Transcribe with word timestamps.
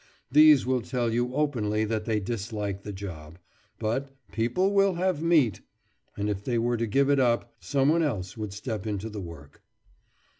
These 0.31 0.65
will 0.65 0.81
tell 0.81 1.13
you 1.13 1.35
openly 1.35 1.85
that 1.85 2.05
they 2.05 2.19
dislike 2.19 2.81
the 2.81 2.91
job, 2.91 3.37
but 3.77 4.09
'people 4.31 4.73
will 4.73 4.95
have 4.95 5.21
meat,' 5.21 5.61
and 6.17 6.27
if 6.27 6.43
they 6.43 6.57
were 6.57 6.77
to 6.77 6.87
give 6.87 7.07
it 7.11 7.19
up, 7.19 7.53
someone 7.59 8.01
else 8.01 8.35
would 8.35 8.51
step 8.51 8.87
into 8.87 9.11
the 9.11 9.21
work." 9.21 9.61